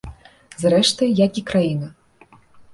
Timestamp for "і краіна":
1.43-1.87